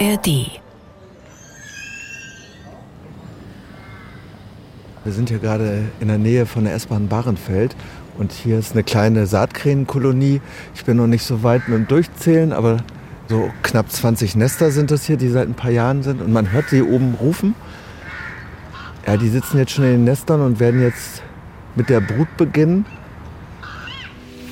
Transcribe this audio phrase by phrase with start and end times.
[0.00, 0.60] ARD.
[5.04, 7.76] Wir sind hier gerade in der Nähe von der S-Bahn Bahrenfeld
[8.18, 10.40] und hier ist eine kleine Saatkränenkolonie.
[10.74, 12.78] Ich bin noch nicht so weit mit dem Durchzählen, aber
[13.28, 16.50] so knapp 20 Nester sind das hier, die seit ein paar Jahren sind und man
[16.50, 17.54] hört sie oben rufen.
[19.06, 21.22] Ja, die sitzen jetzt schon in den Nestern und werden jetzt
[21.76, 22.84] mit der Brut beginnen.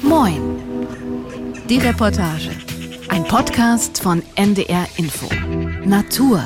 [0.03, 0.41] Moin.
[1.69, 2.51] Die Reportage.
[3.13, 5.29] Ein Podcast von NDR Info.
[5.85, 6.43] Natur.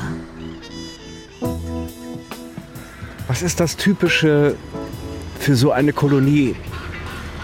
[3.29, 4.57] Was ist das Typische
[5.39, 6.55] für so eine Kolonie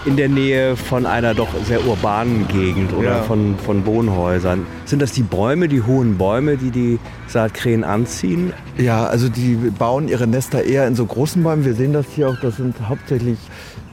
[0.04, 3.22] in der Nähe von einer doch sehr urbanen Gegend oder Ja.
[3.22, 4.66] von, von Wohnhäusern?
[4.84, 8.52] Sind das die Bäume, die hohen Bäume, die die Saatkrähen anziehen?
[8.76, 11.64] Ja, also die bauen ihre Nester eher in so großen Bäumen.
[11.64, 13.38] Wir sehen das hier auch, das sind hauptsächlich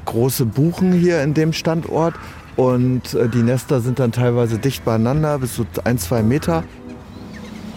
[0.03, 2.15] große Buchen hier in dem Standort.
[2.61, 6.63] Und äh, die Nester sind dann teilweise dicht beieinander, bis so ein, zwei Meter.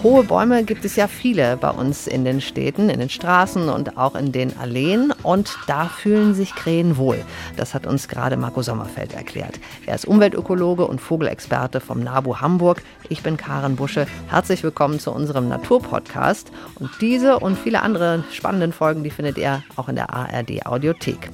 [0.03, 3.97] Hohe Bäume gibt es ja viele bei uns in den Städten, in den Straßen und
[3.97, 5.11] auch in den Alleen.
[5.23, 7.17] Und da fühlen sich Krähen wohl.
[7.57, 9.59] Das hat uns gerade Marco Sommerfeld erklärt.
[9.87, 12.83] Er ist Umweltökologe und Vogelexperte vom NABU Hamburg.
[13.09, 14.07] Ich bin Karen Busche.
[14.27, 16.53] Herzlich willkommen zu unserem Naturpodcast.
[16.75, 21.31] Und diese und viele andere spannenden Folgen, die findet ihr auch in der ARD Audiothek.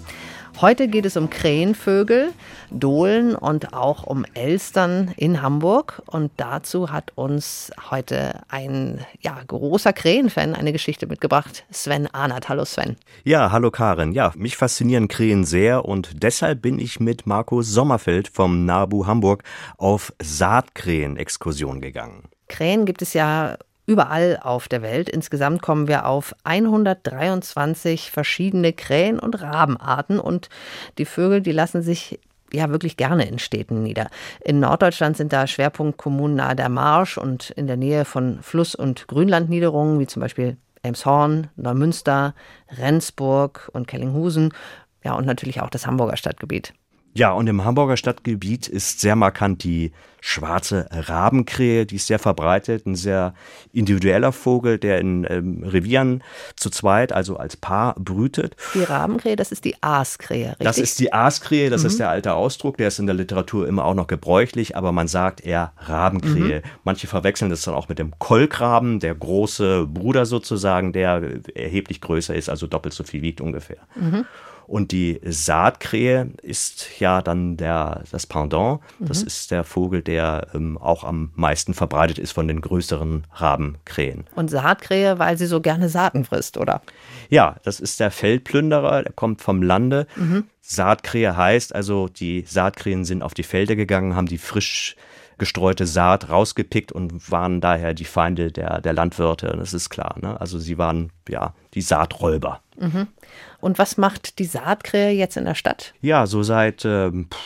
[0.61, 2.35] Heute geht es um Krähenvögel,
[2.71, 6.03] Dohlen und auch um Elstern in Hamburg.
[6.05, 11.65] Und dazu hat uns heute ein ja, großer Krähenfan eine Geschichte mitgebracht.
[11.71, 12.51] Sven Arnert.
[12.51, 12.97] Hallo Sven.
[13.25, 14.13] Ja, hallo Karin.
[14.13, 19.45] Ja, mich faszinieren Krähen sehr und deshalb bin ich mit Marco Sommerfeld vom NABU Hamburg
[19.79, 22.25] auf Saatkrähen-Exkursion gegangen.
[22.49, 23.57] Krähen gibt es ja
[23.91, 25.09] überall auf der Welt.
[25.09, 30.21] Insgesamt kommen wir auf 123 verschiedene Krähen- und Rabenarten.
[30.21, 30.49] Und
[30.99, 32.21] die Vögel, die lassen sich
[32.53, 34.09] ja wirklich gerne in Städten nieder.
[34.45, 39.09] In Norddeutschland sind da Schwerpunktkommunen nahe der Marsch und in der Nähe von Fluss- und
[39.09, 42.35] Grünlandniederungen, wie zum Beispiel Elmshorn, Neumünster,
[42.79, 44.55] Rendsburg und Kellinghusen.
[45.03, 46.75] Ja, und natürlich auch das Hamburger Stadtgebiet.
[47.13, 52.87] Ja, und im Hamburger Stadtgebiet ist sehr markant die schwarze Rabenkrähe, die ist sehr verbreitet,
[52.87, 53.35] ein sehr
[53.73, 56.23] individueller Vogel, der in ähm, Revieren
[56.57, 58.55] zu zweit, also als Paar brütet.
[58.75, 60.67] Die Rabenkrähe, das ist die Aaskrähe, richtig?
[60.67, 63.85] Das ist die Aaskrähe, das ist der alte Ausdruck, der ist in der Literatur immer
[63.85, 66.63] auch noch gebräuchlich, aber man sagt eher Rabenkrähe.
[66.85, 71.23] Manche verwechseln das dann auch mit dem Kolkraben, der große Bruder sozusagen, der
[71.55, 73.79] erheblich größer ist, also doppelt so viel wiegt ungefähr.
[74.71, 78.79] Und die Saatkrähe ist ja dann der, das Pendant.
[79.01, 84.27] Das ist der Vogel, der ähm, auch am meisten verbreitet ist von den größeren Rabenkrähen.
[84.37, 86.83] Und Saatkrähe, weil sie so gerne Saaten frisst, oder?
[87.31, 90.07] Ja, das ist der Feldplünderer, der kommt vom Lande.
[90.61, 94.95] Saatkrähe heißt also, die Saatkrähen sind auf die Felder gegangen, haben die frisch
[95.41, 99.57] gestreute Saat rausgepickt und waren daher die Feinde der, der Landwirte.
[99.59, 100.15] Das ist klar.
[100.21, 100.41] Ne?
[100.41, 102.61] Also sie waren ja die Saaträuber.
[103.61, 105.95] Und was macht die Saatkrähe jetzt in der Stadt?
[106.01, 107.37] Ja, so seit pff,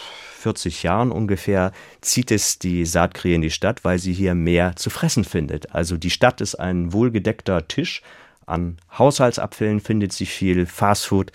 [0.44, 1.72] 40 Jahren ungefähr
[2.03, 5.75] zieht es die Saatkrähe in die Stadt, weil sie hier mehr zu fressen findet.
[5.75, 8.03] Also die Stadt ist ein wohlgedeckter Tisch.
[8.44, 11.33] An Haushaltsabfällen findet sie viel Fastfood,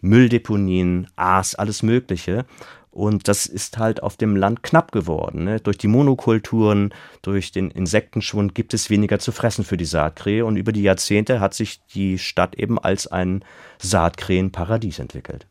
[0.00, 2.44] Mülldeponien, Aas, alles Mögliche.
[2.92, 5.44] Und das ist halt auf dem Land knapp geworden.
[5.44, 5.60] Ne?
[5.60, 6.92] Durch die Monokulturen,
[7.22, 10.44] durch den Insektenschwund gibt es weniger zu fressen für die Saatkrähe.
[10.44, 13.44] Und über die Jahrzehnte hat sich die Stadt eben als ein
[13.78, 15.46] Saatkrähenparadies entwickelt.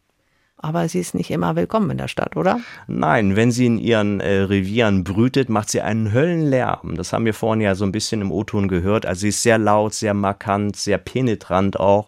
[0.63, 2.59] Aber sie ist nicht immer willkommen in der Stadt, oder?
[2.85, 6.94] Nein, wenn sie in ihren äh, Revieren brütet, macht sie einen Höllenlärm.
[6.96, 9.07] Das haben wir vorhin ja so ein bisschen im O-Ton gehört.
[9.07, 12.07] Also sie ist sehr laut, sehr markant, sehr penetrant auch.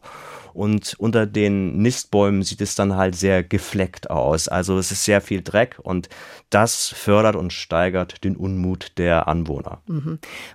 [0.53, 4.47] Und unter den Nistbäumen sieht es dann halt sehr gefleckt aus.
[4.47, 6.09] Also es ist sehr viel Dreck und
[6.49, 9.81] das fördert und steigert den Unmut der Anwohner.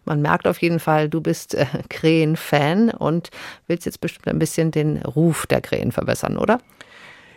[0.05, 3.31] Man merkt auf jeden Fall, du bist äh, Krähen-Fan und
[3.67, 6.61] willst jetzt bestimmt ein bisschen den Ruf der Krähen verbessern, oder?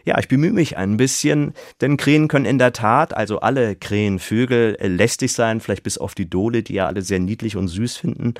[0.03, 4.75] Ja, ich bemühe mich ein bisschen, denn Krähen können in der Tat, also alle Krähenvögel,
[4.79, 7.97] äh, lästig sein, vielleicht bis auf die Dole, die ja alle sehr niedlich und süß
[7.97, 8.33] finden.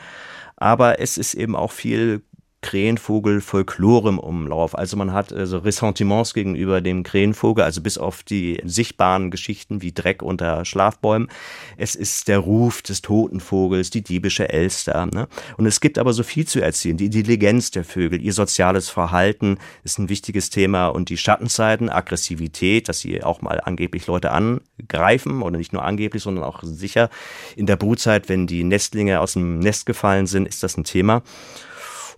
[0.58, 2.22] Aber es ist eben auch viel
[2.62, 4.78] Krähenvogel-Folklore im Umlauf.
[4.78, 9.92] Also man hat also Ressentiments gegenüber dem Krähenvogel, also bis auf die sichtbaren Geschichten wie
[9.92, 11.28] Dreck unter Schlafbäumen.
[11.78, 15.08] Es ist der Ruf des toten Vogels, die diebische Elster.
[15.08, 15.28] Ne?
[15.58, 16.98] Und es gibt aber so viel zu erzählen.
[16.98, 22.88] Die Intelligenz der Vögel, ihr soziales Verhalten ist ein wichtiges Thema und die Schattenseiten, Aggressivität,
[22.88, 27.10] dass sie auch mal angeblich Leute angreifen oder nicht nur angeblich, sondern auch sicher.
[27.56, 31.24] In der Brutzeit, wenn die Nestlinge aus dem Nest gefallen sind, ist das ein Thema.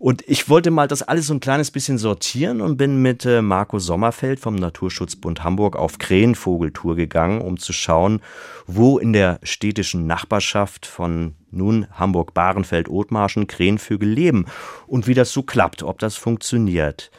[0.04, 3.42] Und ich wollte mal das alles so ein kleines bisschen sortieren und bin mit äh,
[3.42, 8.20] Marco Sommerfeld vom Naturschutzbund Hamburg auf Krähenvogeltour gegangen, um zu schauen,
[8.68, 14.48] wo in der städtischen Nachbarschaft von nun Hamburg-Bahrenfeld-Othmarschen Krähenvögel leben
[14.88, 17.10] und wie das so klappt, ob das funktioniert.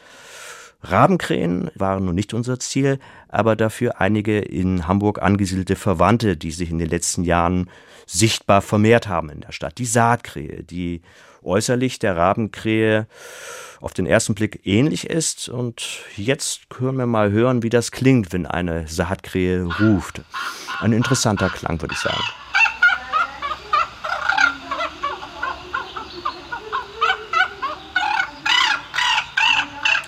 [0.83, 2.99] Rabenkrähen waren nun nicht unser Ziel,
[3.29, 7.67] aber dafür einige in Hamburg angesiedelte Verwandte, die sich in den letzten Jahren
[8.05, 9.79] sichtbar vermehrt haben in der Stadt.
[9.79, 11.01] Die Saatkrähe, die
[11.45, 13.07] äußerlich der Rabenkrähe
[13.81, 15.49] auf den ersten Blick ähnlich ist.
[15.49, 20.21] Und jetzt können wir mal hören, wie das klingt, wenn eine Saatkrähe ruft.
[20.79, 22.23] Ein interessanter Klang, würde ich sagen.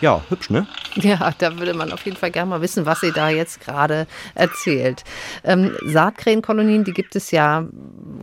[0.02, 0.68] Ja, hübsch, ne?
[1.02, 4.08] Ja, da würde man auf jeden Fall gerne mal wissen, was sie da jetzt gerade
[4.34, 5.04] erzählt.
[5.44, 7.68] Ähm, Saatkrähenkolonien, die gibt es ja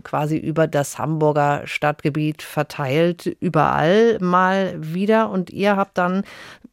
[0.03, 5.31] quasi über das Hamburger Stadtgebiet verteilt, überall mal wieder.
[5.31, 6.25] Und ihr habt dann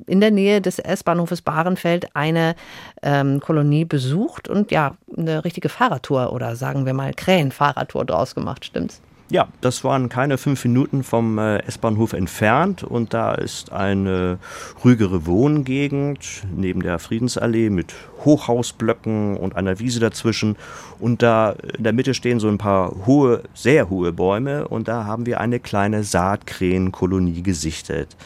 [0.07, 2.55] in der Nähe des S-Bahnhofes Bahrenfeld eine
[3.03, 8.65] ähm, Kolonie besucht und ja, eine richtige Fahrradtour oder sagen wir mal Krähenfahrradtour draus gemacht,
[8.65, 9.01] stimmt's?
[9.31, 14.39] Ja, das waren keine fünf Minuten vom äh, S-Bahnhof entfernt und da ist eine
[14.83, 17.93] ruhigere Wohngegend neben der Friedensallee mit
[18.25, 20.57] Hochhausblöcken und einer Wiese dazwischen
[20.99, 25.05] und da in der Mitte stehen so ein paar hohe, sehr hohe Bäume und da
[25.05, 28.17] haben wir eine kleine Saatkrähenkolonie gesichtet.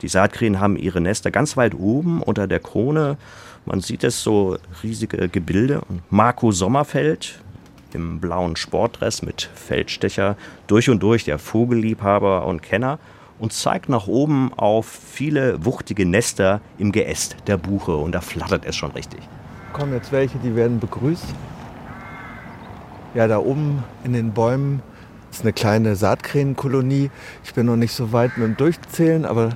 [0.00, 3.18] Die Saatkrähen haben ihre Nester ganz weit oben unter der Krone.
[3.66, 5.82] Man sieht es so riesige Gebilde.
[6.08, 7.43] Marco Sommerfeld,
[7.94, 10.36] im blauen Sportdress mit Feldstecher,
[10.66, 12.98] durch und durch der Vogelliebhaber und Kenner
[13.38, 18.64] und zeigt nach oben auf viele wuchtige Nester im Geäst der Buche und da flattert
[18.64, 19.20] es schon richtig.
[19.72, 21.34] Kommen jetzt welche, die werden begrüßt.
[23.14, 24.82] Ja, da oben in den Bäumen
[25.30, 27.10] ist eine kleine Saatkrähenkolonie.
[27.44, 29.50] Ich bin noch nicht so weit mit dem Durchzählen, aber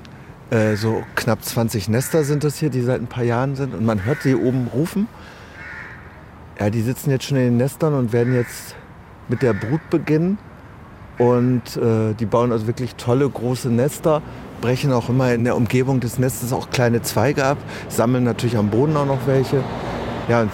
[0.50, 3.75] äh, so knapp 20 Nester sind das hier, die seit ein paar Jahren sind.
[3.75, 5.08] Und man hört sie oben rufen.
[6.61, 8.75] Ja, die sitzen jetzt schon in den Nestern und werden jetzt
[9.29, 10.39] mit der Brut beginnen.
[11.17, 14.23] Und äh, die bauen also wirklich tolle große Nester,
[14.61, 17.59] brechen auch immer in der Umgebung des Nestes auch kleine Zweige ab,
[17.89, 19.63] sammeln natürlich am Boden auch noch welche.
[20.29, 20.47] Ja,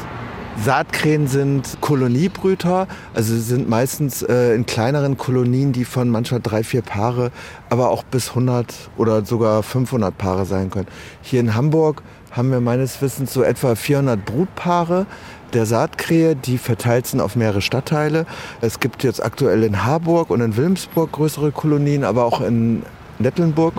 [0.62, 6.62] Saatkrähen sind Koloniebrüter, also sie sind meistens äh, in kleineren Kolonien, die von manchmal drei,
[6.62, 7.31] vier Paare,
[7.71, 10.87] aber auch bis 100 oder sogar 500 Paare sein können.
[11.23, 15.06] Hier in Hamburg haben wir meines Wissens so etwa 400 Brutpaare
[15.55, 18.27] der Saatkrähe, die verteilt sind auf mehrere Stadtteile.
[18.61, 22.83] Es gibt jetzt aktuell in Harburg und in Wilmsburg größere Kolonien, aber auch in
[23.19, 23.75] Nettelnburg.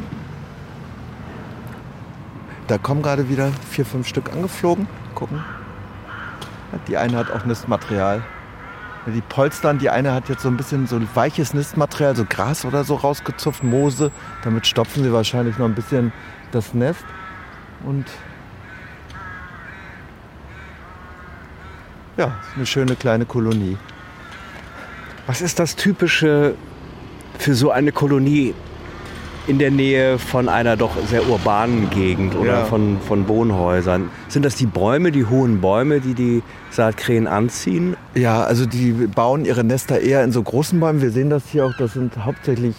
[2.68, 4.88] Da kommen gerade wieder vier, fünf Stück angeflogen.
[5.13, 5.44] Gucken.
[6.88, 8.24] Die eine hat auch Nistmaterial.
[9.07, 12.83] Die polstern, die eine hat jetzt so ein bisschen so weiches Nistmaterial, so Gras oder
[12.83, 14.12] so rausgezupft, Moose.
[14.44, 16.12] Damit stopfen sie wahrscheinlich noch ein bisschen
[16.51, 17.06] das Nest.
[17.86, 18.06] Und
[22.17, 23.77] ja, eine schöne kleine Kolonie.
[25.27, 26.56] Was ist das Typische
[27.38, 28.53] für so eine Kolonie
[29.47, 32.65] in der Nähe von einer doch sehr urbanen Gegend oder ja.
[32.65, 34.09] von, von Wohnhäusern?
[34.27, 37.95] Sind das die Bäume, die hohen Bäume, die die Saatkrähen anziehen?
[38.15, 41.01] Ja, also die bauen ihre Nester eher in so großen Bäumen.
[41.01, 42.75] Wir sehen das hier auch, das sind hauptsächlich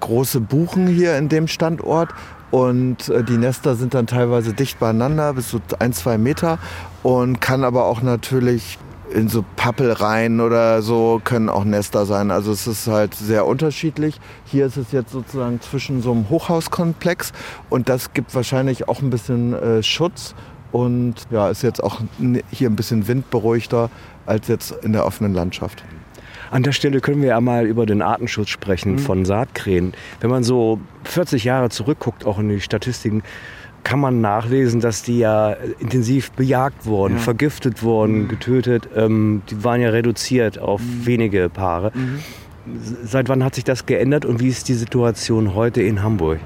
[0.00, 2.10] große Buchen hier in dem Standort.
[2.54, 6.60] Und äh, die Nester sind dann teilweise dicht beieinander, bis so ein, zwei Meter.
[7.02, 8.78] Und kann aber auch natürlich
[9.12, 12.30] in so Pappelreihen oder so können auch Nester sein.
[12.30, 14.20] Also es ist halt sehr unterschiedlich.
[14.44, 17.32] Hier ist es jetzt sozusagen zwischen so einem Hochhauskomplex
[17.70, 20.36] und das gibt wahrscheinlich auch ein bisschen äh, Schutz
[20.70, 22.02] und ja, ist jetzt auch
[22.52, 23.90] hier ein bisschen windberuhigter
[24.26, 25.82] als jetzt in der offenen Landschaft.
[26.54, 28.98] An der Stelle können wir ja mal über den Artenschutz sprechen mhm.
[29.00, 29.92] von Saatkrähen.
[30.20, 33.24] Wenn man so 40 Jahre zurückguckt, auch in die Statistiken,
[33.82, 37.20] kann man nachlesen, dass die ja intensiv bejagt wurden, ja.
[37.20, 38.28] vergiftet wurden, mhm.
[38.28, 38.88] getötet.
[38.94, 41.06] Ähm, die waren ja reduziert auf mhm.
[41.06, 41.90] wenige Paare.
[41.92, 42.20] Mhm.
[43.02, 46.38] Seit wann hat sich das geändert und wie ist die Situation heute in Hamburg?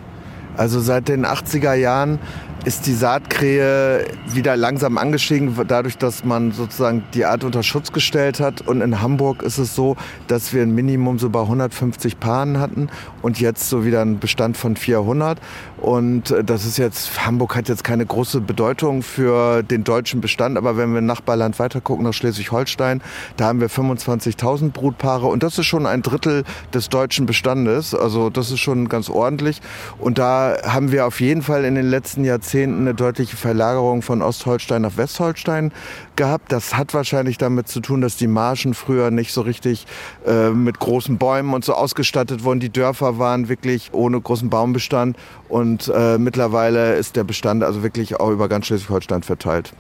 [0.56, 2.18] Also seit den 80er Jahren
[2.64, 8.40] ist die Saatkrähe wieder langsam angestiegen, dadurch, dass man sozusagen die Art unter Schutz gestellt
[8.40, 8.62] hat.
[8.62, 9.96] Und in Hamburg ist es so,
[10.26, 12.88] dass wir ein Minimum so bei 150 Paaren hatten
[13.22, 15.40] und jetzt so wieder einen Bestand von 400.
[15.80, 20.56] Und äh, das ist jetzt, Hamburg hat jetzt keine große Bedeutung für den deutschen Bestand,
[20.56, 23.02] aber wenn wir im Nachbarland weitergucken, nach Schleswig-Holstein,
[23.36, 27.94] da haben wir 25.000 Brutpaare und das ist schon ein Drittel des deutschen Bestandes.
[27.94, 29.60] Also das ist schon ganz ordentlich.
[29.98, 34.02] Und da haben wir auf jeden Fall in den letzten Jahrzehnten Jahrzehnten eine deutliche Verlagerung
[34.02, 35.72] von Ostholstein nach Westholstein
[36.18, 36.52] gehabt.
[36.52, 39.86] Das hat wahrscheinlich damit zu tun, dass die Marschen früher nicht so richtig
[40.26, 42.60] äh, mit großen Bäumen und so ausgestattet wurden.
[42.60, 45.16] Die Dörfer waren wirklich ohne großen Baumbestand
[45.48, 49.72] und äh, mittlerweile ist der Bestand also wirklich auch über ganz Schleswig-Holstein verteilt.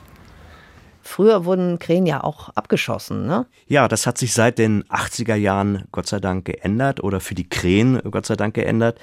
[1.02, 3.46] Früher wurden Krähen ja auch abgeschossen, ne?
[3.66, 7.48] Ja, das hat sich seit den 80er Jahren Gott sei Dank geändert oder für die
[7.48, 8.98] Krähen Gott sei Dank geändert.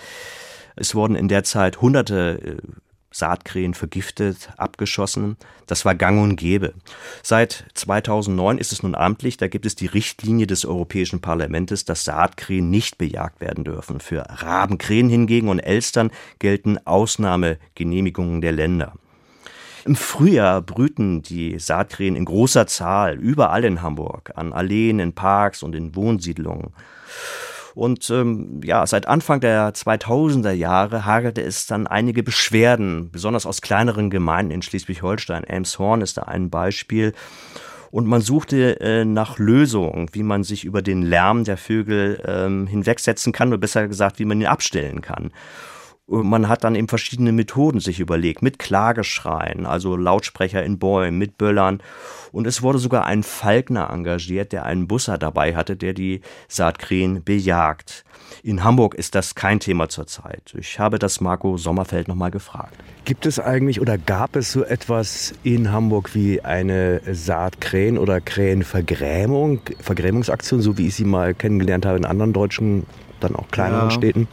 [0.75, 2.57] Es wurden in der Zeit hunderte äh,
[3.15, 5.37] Saatkrähen vergiftet, abgeschossen.
[5.67, 6.73] Das war gang und gäbe.
[7.23, 12.03] Seit 2009 ist es nun amtlich, da gibt es die Richtlinie des Europäischen Parlaments, dass
[12.03, 14.01] Saatkrähen nicht bejagt werden dürfen.
[14.01, 18.91] Für Rabenkrähen hingegen und Elstern gelten Ausnahmegenehmigungen der Länder.
[19.85, 25.63] Im Frühjahr brüten die Saatkrähen in großer Zahl überall in Hamburg, an Alleen, in Parks
[25.63, 26.73] und in Wohnsiedlungen.
[27.75, 33.61] Und ähm, ja, seit Anfang der 2000er Jahre hagelte es dann einige Beschwerden, besonders aus
[33.61, 35.43] kleineren Gemeinden in Schleswig-Holstein.
[35.43, 37.13] Elmshorn ist da ein Beispiel.
[37.91, 42.65] Und man suchte äh, nach Lösungen, wie man sich über den Lärm der Vögel ähm,
[42.65, 45.31] hinwegsetzen kann, oder besser gesagt, wie man ihn abstellen kann.
[46.07, 51.17] Und man hat dann eben verschiedene Methoden sich überlegt, mit Klageschreien, also Lautsprecher in Bäumen,
[51.17, 51.81] mit Böllern.
[52.31, 57.23] Und es wurde sogar ein Falkner engagiert, der einen Busser dabei hatte, der die Saatkrähen
[57.23, 58.05] bejagt.
[58.43, 60.53] In Hamburg ist das kein Thema zurzeit.
[60.55, 62.75] Ich habe das Marco Sommerfeld nochmal gefragt.
[63.05, 69.61] Gibt es eigentlich oder gab es so etwas in Hamburg wie eine Saatkrähen- oder Krähenvergrämung,
[69.79, 72.85] Vergrämungsaktion, so wie ich sie mal kennengelernt habe in anderen deutschen,
[73.21, 73.95] dann auch kleineren ja.
[73.95, 74.27] Städten?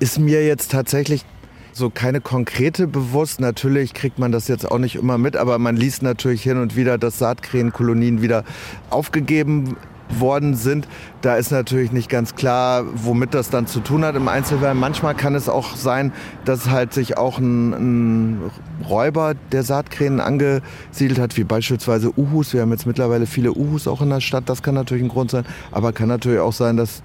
[0.00, 1.24] Ist mir jetzt tatsächlich
[1.72, 3.40] so keine konkrete bewusst.
[3.40, 6.74] Natürlich kriegt man das jetzt auch nicht immer mit, aber man liest natürlich hin und
[6.74, 8.44] wieder, dass Saatkrähenkolonien wieder
[8.90, 9.76] aufgegeben
[10.18, 10.88] worden sind.
[11.20, 14.74] Da ist natürlich nicht ganz klar, womit das dann zu tun hat im Einzelfall.
[14.74, 16.12] Manchmal kann es auch sein,
[16.44, 18.50] dass halt sich auch ein, ein
[18.88, 22.52] Räuber der Saatkrähen angesiedelt hat, wie beispielsweise Uhus.
[22.52, 24.48] Wir haben jetzt mittlerweile viele Uhus auch in der Stadt.
[24.48, 25.44] Das kann natürlich ein Grund sein.
[25.70, 27.02] Aber kann natürlich auch sein, dass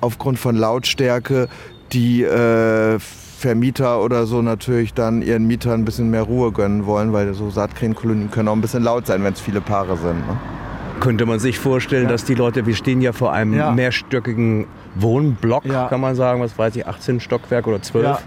[0.00, 1.48] aufgrund von Lautstärke
[1.92, 2.98] die äh,
[3.38, 7.50] Vermieter oder so natürlich dann ihren Mietern ein bisschen mehr Ruhe gönnen wollen, weil so
[7.50, 10.26] Saatkrähenkolonien können auch ein bisschen laut sein, wenn es viele Paare sind.
[10.26, 10.36] Ne?
[11.00, 12.10] Könnte man sich vorstellen, ja.
[12.10, 13.70] dass die Leute, wir stehen ja vor einem ja.
[13.70, 14.66] mehrstöckigen
[14.96, 15.86] Wohnblock, ja.
[15.86, 18.18] kann man sagen, was weiß ich, 18 Stockwerk oder 12.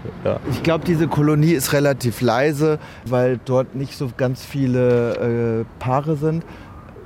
[0.50, 6.16] Ich glaube, diese Kolonie ist relativ leise, weil dort nicht so ganz viele äh, Paare
[6.16, 6.44] sind.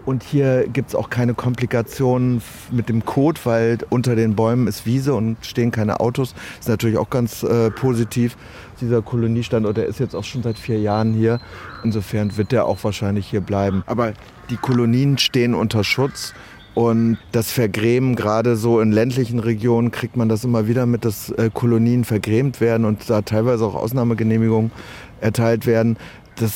[0.06, 4.86] Und hier gibt es auch keine Komplikationen mit dem Code, weil unter den Bäumen ist
[4.86, 6.32] Wiese und stehen keine Autos.
[6.32, 8.36] Das ist natürlich auch ganz äh, positiv.
[8.80, 11.40] Dieser Koloniestandort, der ist jetzt auch schon seit vier Jahren hier.
[11.82, 13.82] Insofern wird der auch wahrscheinlich hier bleiben.
[13.86, 14.12] Aber
[14.48, 16.34] die Kolonien stehen unter Schutz.
[16.74, 21.30] Und das Vergrämen, gerade so in ländlichen Regionen, kriegt man das immer wieder mit, dass
[21.30, 24.70] äh, Kolonien vergrämt werden und da teilweise auch Ausnahmegenehmigungen
[25.20, 25.96] erteilt werden
[26.36, 26.52] das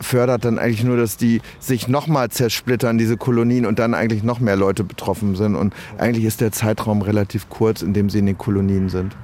[0.00, 4.40] fördert dann eigentlich nur, dass die sich nochmal zersplittern, diese Kolonien, und dann eigentlich noch
[4.40, 5.56] mehr Leute betroffen sind.
[5.56, 9.16] Und eigentlich ist der Zeitraum relativ kurz, in dem sie in den Kolonien sind.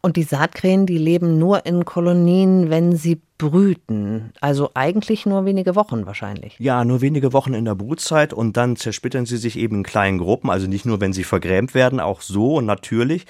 [0.00, 4.32] Und die Saatkrähen, die leben nur in Kolonien, wenn sie brüten.
[4.40, 6.56] Also eigentlich nur wenige Wochen wahrscheinlich.
[6.58, 10.18] Ja, nur wenige Wochen in der Brutzeit und dann zersplittern sie sich eben in kleinen
[10.18, 10.50] Gruppen.
[10.50, 13.26] Also nicht nur, wenn sie vergrämt werden, auch so und natürlich.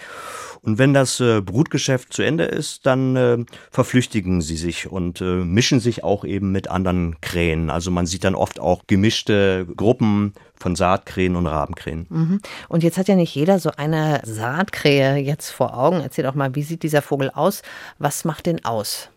[0.61, 3.39] Und wenn das äh, Brutgeschäft zu Ende ist, dann äh,
[3.71, 7.69] verflüchtigen sie sich und äh, mischen sich auch eben mit anderen Krähen.
[7.69, 12.07] Also man sieht dann oft auch gemischte Gruppen von Saatkrähen und Rabenkrähen.
[12.09, 12.41] Mhm.
[12.69, 16.01] Und jetzt hat ja nicht jeder so eine Saatkrähe jetzt vor Augen.
[16.01, 17.61] Erzähl doch mal, wie sieht dieser Vogel aus?
[17.99, 19.11] Was macht den aus?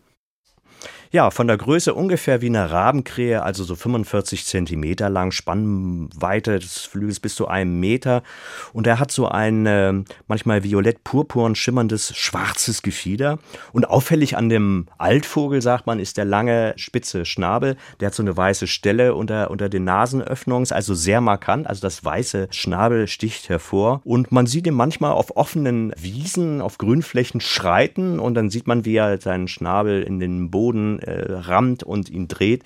[1.12, 6.80] Ja, von der Größe ungefähr wie eine Rabenkrähe, also so 45 Zentimeter lang, Spannweite des
[6.80, 8.24] Flügels bis zu einem Meter.
[8.74, 9.94] Und er hat so ein äh,
[10.28, 13.40] manchmal violett-purpurn schimmerndes schwarzes Gefieder.
[13.72, 17.78] Und auffällig an dem Altvogel, sagt man, ist der lange spitze Schnabel.
[18.02, 21.68] Der hat so eine weiße Stelle unter, unter den Nasenöffnungen, also sehr markant.
[21.68, 24.02] Also das weiße Schnabel sticht hervor.
[24.04, 28.20] Und man sieht ihn manchmal auf offenen Wiesen, auf Grünflächen schreiten.
[28.20, 32.28] Und dann sieht man, wie er seinen Schnabel in den Boden äh, rammt und ihn
[32.28, 32.64] dreht.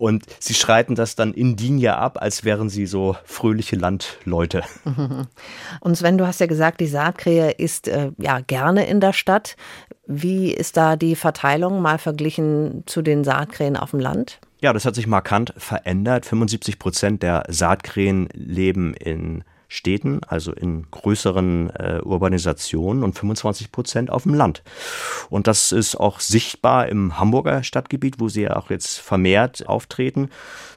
[0.00, 4.62] Und sie schreiten das dann in Linie ab, als wären sie so fröhliche Landleute.
[5.80, 9.56] Und Sven, du hast ja gesagt, die Saatkrähe ist äh, ja gerne in der Stadt.
[10.06, 14.40] Wie ist da die Verteilung mal verglichen zu den Saatkrähen auf dem Land?
[14.62, 16.24] Ja, das hat sich markant verändert.
[16.24, 24.10] 75 Prozent der Saatkrähen leben in Städten, also in größeren äh, Urbanisationen und 25 Prozent
[24.10, 24.64] auf dem Land.
[25.30, 30.28] Und das ist auch sichtbar im Hamburger Stadtgebiet, wo sie ja auch jetzt vermehrt auftreten.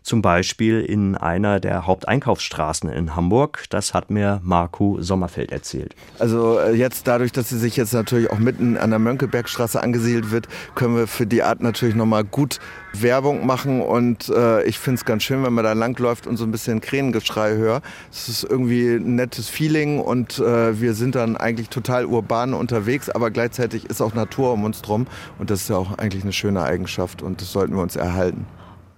[0.03, 3.65] Zum Beispiel in einer der Haupteinkaufsstraßen in Hamburg.
[3.69, 5.95] Das hat mir Marco Sommerfeld erzählt.
[6.19, 10.29] Also äh, jetzt dadurch, dass sie sich jetzt natürlich auch mitten an der Mönckebergstraße angesiedelt
[10.29, 12.59] wird, können wir für die Art natürlich nochmal gut
[12.93, 16.43] Werbung machen und äh, ich finde es ganz schön, wenn man da langläuft und so
[16.43, 17.83] ein bisschen Krähengeschrei hört.
[18.11, 23.31] Es ist irgendwie nettes Feeling und äh, wir sind dann eigentlich total urban unterwegs, aber
[23.31, 25.07] gleichzeitig ist auch Natur um uns drum
[25.39, 28.45] und das ist ja auch eigentlich eine schöne Eigenschaft und das sollten wir uns erhalten.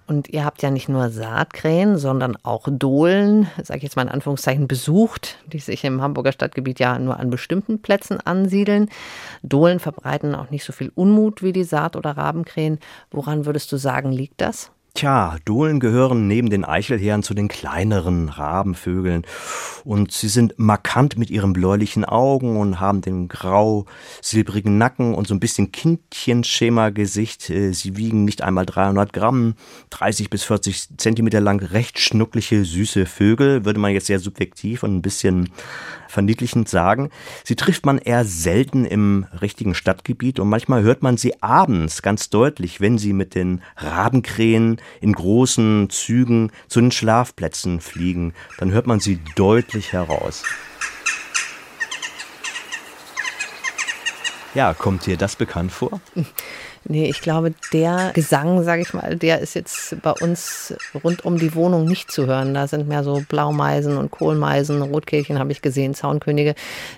[0.08, 4.08] Und ihr habt ja nicht nur Saatkrähen, sondern auch Dohlen, sage ich jetzt mal in
[4.08, 8.88] Anführungszeichen, besucht, die sich im Hamburger Stadtgebiet ja nur an bestimmten Plätzen ansiedeln.
[9.42, 12.78] Dohlen verbreiten auch nicht so viel Unmut wie die Saat- oder Rabenkrähen.
[13.10, 14.70] Woran würdest du sagen, liegt das?
[14.96, 19.26] Tja, Dohlen gehören neben den Eichelherren zu den kleineren Rabenvögeln
[19.84, 25.34] und sie sind markant mit ihren bläulichen Augen und haben den grau-silbrigen Nacken und so
[25.34, 27.50] ein bisschen Kindchenschema-Gesicht.
[27.50, 29.52] Äh, sie wiegen nicht einmal 300 Gramm,
[29.90, 34.96] 30 bis 40 Zentimeter lang, recht schnuckliche, süße Vögel, würde man jetzt sehr subjektiv und
[34.96, 35.50] ein bisschen
[36.08, 37.10] verniedlichend sagen.
[37.44, 42.30] Sie trifft man eher selten im richtigen Stadtgebiet und manchmal hört man sie abends ganz
[42.30, 48.34] deutlich, wenn sie mit den Rabenkrähen in großen Zügen zu den Schlafplätzen fliegen.
[48.58, 50.42] Dann hört man sie deutlich heraus.
[54.54, 56.00] Ja, kommt dir das bekannt vor?
[56.88, 61.36] Nee, ich glaube, der Gesang, sage ich mal, der ist jetzt bei uns rund um
[61.36, 62.54] die Wohnung nicht zu hören.
[62.54, 66.54] Da sind mehr so Blaumeisen und Kohlmeisen, Rotkehlchen habe ich gesehen, Zaunkönige.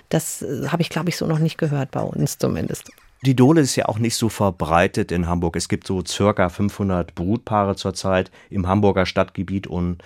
[0.09, 2.91] Das äh, habe ich, glaube ich, so noch nicht gehört bei uns zumindest.
[3.25, 5.57] Die Dole ist ja auch nicht so verbreitet in Hamburg.
[5.57, 10.01] Es gibt so circa 500 Brutpaare zurzeit im Hamburger Stadtgebiet und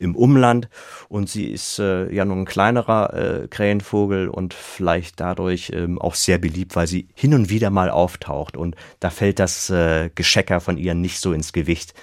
[0.00, 0.68] im Umland.
[1.08, 6.16] Und sie ist äh, ja nur ein kleinerer äh, Krähenvogel und vielleicht dadurch ähm, auch
[6.16, 8.56] sehr beliebt, weil sie hin und wieder mal auftaucht.
[8.56, 11.94] Und da fällt das äh, Geschecker von ihr nicht so ins Gewicht.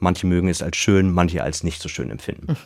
[0.00, 2.56] Manche mögen es als schön, manche als nicht so schön empfinden.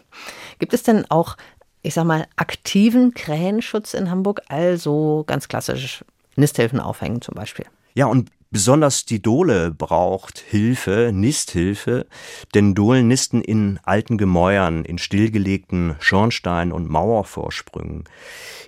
[0.59, 1.37] Gibt es denn auch
[1.85, 6.05] ich sag mal, aktiven Krähenschutz in Hamburg, also ganz klassisch
[6.37, 7.67] Nisthilfen aufhängen zum Beispiel.
[7.95, 12.07] Ja, und besonders die Dole braucht Hilfe, Nisthilfe,
[12.55, 18.05] denn Dohlen nisten in alten Gemäuern, in stillgelegten Schornstein- und Mauervorsprüngen.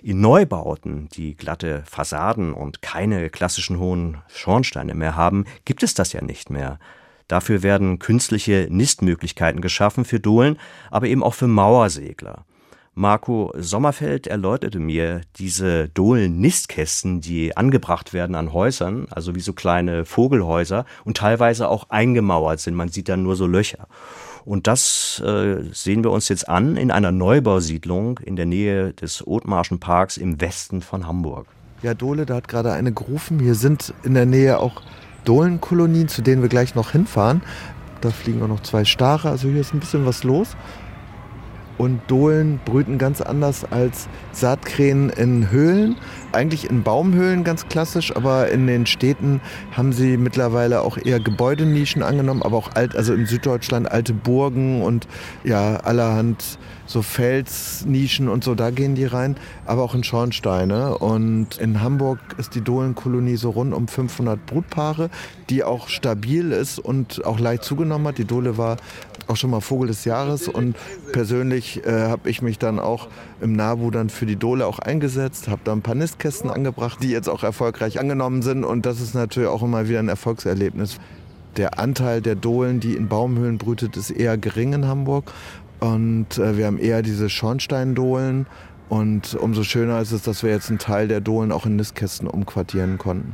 [0.03, 6.13] In Neubauten, die glatte Fassaden und keine klassischen hohen Schornsteine mehr haben, gibt es das
[6.13, 6.79] ja nicht mehr.
[7.27, 10.59] Dafür werden künstliche Nistmöglichkeiten geschaffen für Dohlen,
[10.91, 12.45] aber eben auch für Mauersegler.
[12.97, 20.05] Marco Sommerfeld erläuterte mir diese Dohlen-Nistkästen, die angebracht werden an Häusern, also wie so kleine
[20.05, 22.73] Vogelhäuser und teilweise auch eingemauert sind.
[22.73, 23.87] Man sieht dann nur so Löcher.
[24.45, 29.27] Und das äh, sehen wir uns jetzt an in einer Neubausiedlung in der Nähe des
[29.27, 31.47] Othmarschen Parks im Westen von Hamburg.
[31.81, 33.39] Ja, Dohle, da hat gerade eine gerufen.
[33.39, 34.81] Hier sind in der Nähe auch
[35.25, 37.41] Dohlenkolonien, zu denen wir gleich noch hinfahren.
[37.99, 40.55] Da fliegen auch noch zwei Stare, also hier ist ein bisschen was los.
[41.77, 45.97] Und Dohlen brüten ganz anders als Saatkrähen in Höhlen.
[46.31, 52.03] Eigentlich in Baumhöhlen ganz klassisch, aber in den Städten haben sie mittlerweile auch eher Gebäudenischen
[52.03, 55.07] angenommen, aber auch alt, also in Süddeutschland alte Burgen und
[55.43, 60.97] ja, allerhand so Felsnischen und so, da gehen die rein, aber auch in Schornsteine.
[60.97, 65.09] Und in Hamburg ist die Dohlenkolonie so rund um 500 Brutpaare,
[65.49, 68.17] die auch stabil ist und auch leicht zugenommen hat.
[68.17, 68.77] Die Dohle war
[69.27, 70.75] auch schon mal Vogel des Jahres und
[71.11, 73.07] persönlich äh, habe ich mich dann auch
[73.41, 77.09] im Nabu dann für die Dole auch eingesetzt, habe da ein paar Nistkästen angebracht, die
[77.09, 80.97] jetzt auch erfolgreich angenommen sind und das ist natürlich auch immer wieder ein Erfolgserlebnis.
[81.57, 85.31] Der Anteil der Dohlen, die in Baumhöhlen brütet, ist eher gering in Hamburg
[85.79, 88.47] und äh, wir haben eher diese Schornsteindohlen
[88.89, 92.27] und umso schöner ist es, dass wir jetzt einen Teil der Dohlen auch in Nistkästen
[92.27, 93.33] umquartieren konnten.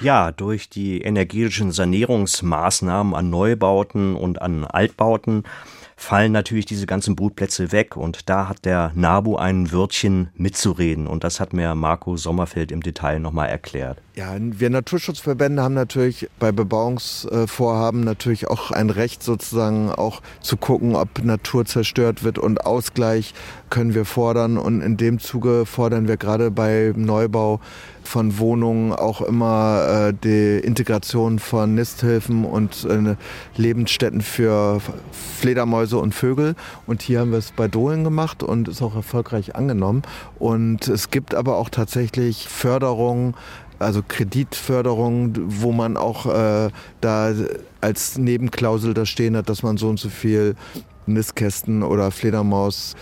[0.00, 5.42] Ja, durch die energetischen Sanierungsmaßnahmen an Neubauten und an Altbauten
[5.98, 11.24] fallen natürlich diese ganzen Brutplätze weg und da hat der NABU ein Wörtchen mitzureden und
[11.24, 13.98] das hat mir Marco Sommerfeld im Detail nochmal erklärt.
[14.14, 20.94] Ja, wir Naturschutzverbände haben natürlich bei Bebauungsvorhaben natürlich auch ein Recht sozusagen auch zu gucken,
[20.94, 23.34] ob Natur zerstört wird und Ausgleich
[23.68, 27.60] können wir fordern und in dem Zuge fordern wir gerade bei Neubau
[28.08, 33.16] von Wohnungen auch immer äh, die Integration von Nisthilfen und äh,
[33.56, 34.80] Lebensstätten für
[35.12, 36.54] Fledermäuse und Vögel.
[36.86, 40.02] Und hier haben wir es bei Dohlen gemacht und ist auch erfolgreich angenommen.
[40.38, 43.34] Und es gibt aber auch tatsächlich Förderungen,
[43.78, 46.70] also Kreditförderung, wo man auch äh,
[47.02, 47.32] da
[47.82, 50.56] als Nebenklausel da stehen hat, dass man so und so viel
[51.06, 52.96] Nistkästen oder Fledermaus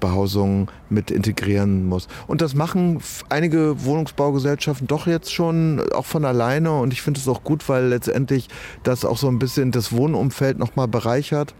[0.00, 2.08] Behausung mit integrieren muss.
[2.26, 7.28] Und das machen einige Wohnungsbaugesellschaften doch jetzt schon auch von alleine und ich finde es
[7.28, 8.48] auch gut, weil letztendlich
[8.82, 11.54] das auch so ein bisschen das Wohnumfeld nochmal bereichert.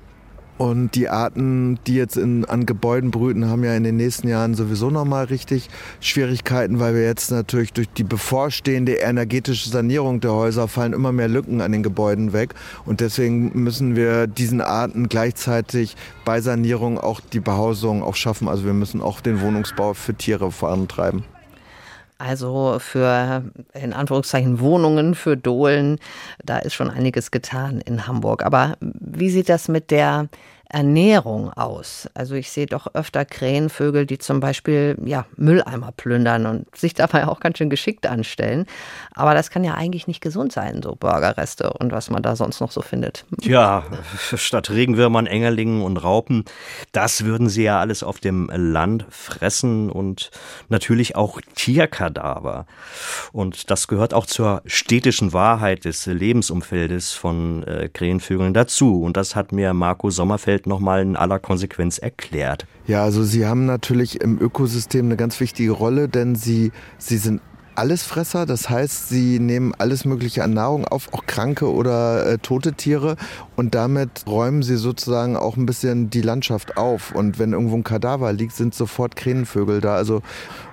[0.61, 4.55] Und die Arten, die jetzt in, an Gebäuden brüten, haben ja in den nächsten Jahren
[4.55, 5.71] sowieso nochmal richtig
[6.01, 11.29] Schwierigkeiten, weil wir jetzt natürlich durch die bevorstehende energetische Sanierung der Häuser fallen immer mehr
[11.29, 12.53] Lücken an den Gebäuden weg.
[12.85, 15.97] Und deswegen müssen wir diesen Arten gleichzeitig
[16.27, 18.47] bei Sanierung auch die Behausung auch schaffen.
[18.47, 21.25] Also wir müssen auch den Wohnungsbau für Tiere vorantreiben.
[22.21, 25.99] Also für in Anführungszeichen Wohnungen für Dohlen,
[26.45, 28.45] da ist schon einiges getan in Hamburg.
[28.45, 30.29] Aber wie sieht das mit der
[30.71, 32.09] Ernährung aus?
[32.15, 37.27] Also ich sehe doch öfter Krähenvögel, die zum Beispiel ja, Mülleimer plündern und sich dabei
[37.27, 38.67] auch ganz schön geschickt anstellen.
[39.15, 42.61] Aber das kann ja eigentlich nicht gesund sein, so Burgerreste und was man da sonst
[42.61, 43.25] noch so findet.
[43.43, 43.85] Ja,
[44.35, 46.45] statt Regenwürmern, Engerlingen und Raupen,
[46.93, 50.31] das würden sie ja alles auf dem Land fressen und
[50.69, 52.67] natürlich auch Tierkadaver.
[53.33, 59.03] Und das gehört auch zur städtischen Wahrheit des Lebensumfeldes von äh, Krähenvögeln dazu.
[59.03, 62.67] Und das hat mir Marco Sommerfeld Umwelt nochmal in aller Konsequenz erklärt.
[62.87, 67.41] Ja, also sie haben natürlich im Ökosystem eine ganz wichtige Rolle, denn sie, sie sind
[67.77, 72.75] Allesfresser, das heißt, sie nehmen alles Mögliche an Nahrung auf, auch kranke oder äh, tote
[72.75, 73.17] Tiere
[73.57, 77.15] und damit räumen sie sozusagen auch ein bisschen die Landschaft auf.
[77.15, 79.95] Und wenn irgendwo ein Kadaver liegt, sind sofort Krähenvögel da.
[79.95, 80.21] Also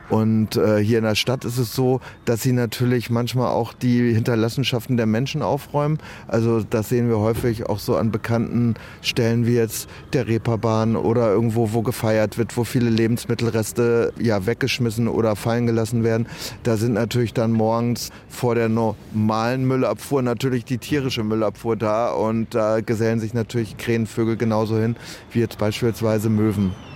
[0.10, 4.13] und äh, hier in der Stadt ist es so, dass sie natürlich manchmal auch die
[4.13, 5.98] Hinterlassenschaften der Menschen aufräumen.
[6.28, 11.32] Also das sehen wir häufig auch so an bekannten Stellen wie jetzt der Reeperbahn oder
[11.32, 16.28] irgendwo, wo gefeiert wird, wo viele Lebensmittelreste ja weggeschmissen oder fallen gelassen werden.
[16.63, 22.56] Da sind natürlich dann morgens vor der normalen Müllabfuhr natürlich die tierische Müllabfuhr da und
[22.56, 24.96] da gesellen sich natürlich Krähenvögel genauso hin
[25.32, 26.87] wie jetzt beispielsweise Möwen.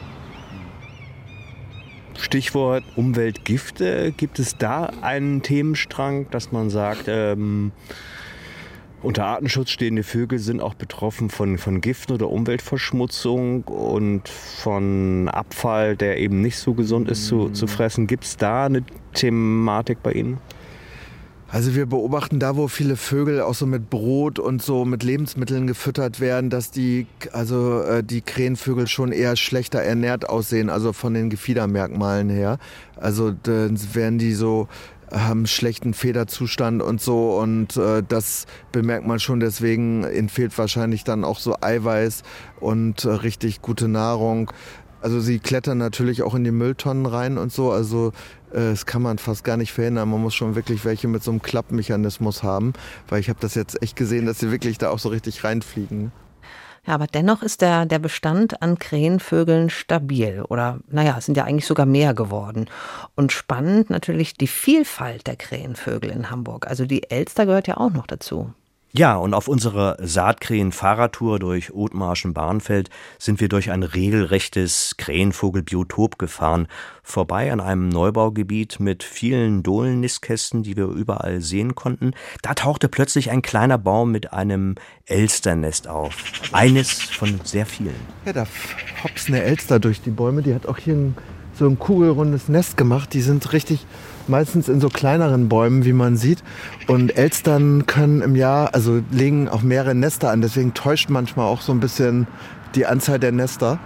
[2.22, 4.14] Stichwort Umweltgifte.
[4.16, 7.72] Gibt es da einen Themenstrang, dass man sagt, ähm,
[9.02, 15.98] unter Artenschutz stehende Vögel sind auch betroffen von, von Giften oder Umweltverschmutzung und von Abfall,
[15.98, 18.06] der eben nicht so gesund ist zu, zu fressen.
[18.06, 20.38] Gibt es da eine Thematik bei Ihnen?
[21.52, 25.68] Also wir beobachten da, wo viele Vögel auch so mit Brot und so mit Lebensmitteln
[25.68, 31.14] gefüttert werden, dass die, also äh, die Krähenvögel schon eher schlechter ernährt aussehen, also von
[31.14, 32.58] den Gefiedermerkmalen her.
[32.96, 34.70] Also dann werden die so
[35.12, 39.40] haben schlechten Federzustand und so und äh, das bemerkt man schon.
[39.40, 42.24] Deswegen ihnen fehlt wahrscheinlich dann auch so Eiweiß
[42.60, 44.52] und äh, richtig gute Nahrung.
[45.02, 47.72] Also sie klettern natürlich auch in die Mülltonnen rein und so.
[47.72, 48.10] Also
[48.52, 50.10] äh, das kann man fast gar nicht verhindern.
[50.10, 52.74] Man muss schon wirklich welche mit so einem Klappmechanismus haben,
[53.10, 56.12] weil ich habe das jetzt echt gesehen, dass sie wirklich da auch so richtig reinfliegen.
[56.86, 61.44] Ja, aber dennoch ist der, der Bestand an Krähenvögeln stabil oder naja, es sind ja
[61.44, 62.70] eigentlich sogar mehr geworden.
[63.16, 66.68] Und spannend natürlich die Vielfalt der Krähenvögel in Hamburg.
[66.68, 68.54] Also die Elster gehört ja auch noch dazu.
[68.94, 76.68] Ja, und auf unserer Saatkrähen-Fahrradtour durch Othmarschen-Barnfeld sind wir durch ein regelrechtes Krähenvogelbiotop gefahren,
[77.02, 82.12] vorbei an einem Neubaugebiet mit vielen Dohlennistkästen, die wir überall sehen konnten.
[82.42, 84.76] Da tauchte plötzlich ein kleiner Baum mit einem
[85.06, 86.14] Elsternest auf.
[86.52, 87.96] Eines von sehr vielen.
[88.26, 88.46] Ja, da
[89.06, 90.42] hops eine Elster durch die Bäume.
[90.42, 91.16] Die hat auch hier ein,
[91.58, 93.14] so ein kugelrundes Nest gemacht.
[93.14, 93.86] Die sind richtig
[94.28, 96.44] meistens in so kleineren Bäumen, wie man sieht.
[96.88, 100.42] Und Elstern können im Jahr, also legen auch mehrere Nester an.
[100.42, 102.28] Deswegen täuscht manchmal auch so ein bisschen
[102.76, 103.80] die Anzahl der Nester.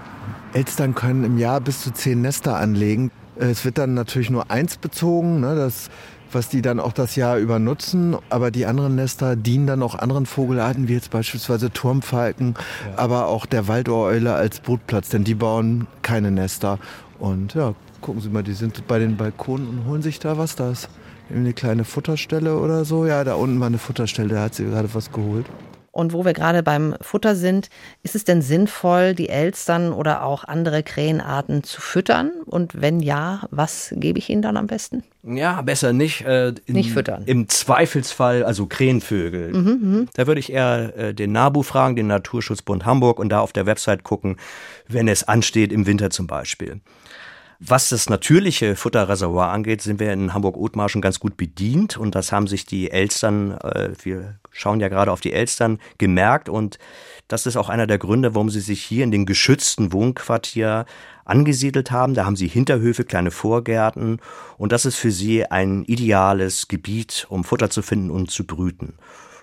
[0.53, 3.11] Elstern können im Jahr bis zu zehn Nester anlegen.
[3.37, 5.89] Es wird dann natürlich nur eins bezogen, ne, das,
[6.31, 8.15] was die dann auch das Jahr über nutzen.
[8.29, 12.55] Aber die anderen Nester dienen dann auch anderen Vogelarten, wie jetzt beispielsweise Turmfalken,
[12.89, 12.97] ja.
[12.97, 16.79] aber auch der Waldohreule als Brutplatz, denn die bauen keine Nester.
[17.19, 17.73] Und ja,
[18.05, 20.55] Gucken Sie mal, die sind bei den Balkonen und holen sich da was.
[20.55, 20.89] Da ist
[21.33, 23.07] eine kleine Futterstelle oder so.
[23.07, 25.47] Ja, da unten war eine Futterstelle, da hat sie gerade was geholt.
[25.95, 27.69] Und wo wir gerade beim Futter sind,
[28.03, 32.33] ist es denn sinnvoll, die Elstern oder auch andere Krähenarten zu füttern?
[32.45, 35.05] Und wenn ja, was gebe ich ihnen dann am besten?
[35.23, 36.25] Ja, besser nicht.
[36.25, 37.23] Äh, in, nicht füttern.
[37.27, 39.53] Im Zweifelsfall, also Krähenvögel.
[39.53, 43.39] Mhm, mhm, da würde ich eher äh, den NABU fragen, den Naturschutzbund Hamburg, und da
[43.39, 44.35] auf der Website gucken,
[44.89, 46.81] wenn es ansteht, im Winter zum Beispiel.
[47.59, 52.47] Was das natürliche Futterreservoir angeht, sind wir in Hamburg-Othmarschen ganz gut bedient und das haben
[52.47, 56.79] sich die Elstern, äh, wir schauen ja gerade auf die Elstern, gemerkt und
[57.27, 60.85] das ist auch einer der Gründe, warum sie sich hier in den geschützten Wohnquartier
[61.23, 62.13] angesiedelt haben.
[62.13, 64.19] Da haben sie Hinterhöfe, kleine Vorgärten
[64.57, 68.95] und das ist für sie ein ideales Gebiet, um Futter zu finden und zu brüten.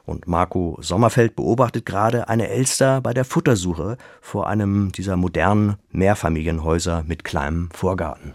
[0.04, 7.04] Und Marco Sommerfeld beobachtet gerade eine Elster bei der Futtersuche vor einem dieser modernen Mehrfamilienhäuser
[7.06, 8.34] mit kleinem Vorgarten.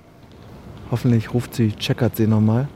[0.90, 2.70] Hoffentlich ruft sie, checkert sie nochmal.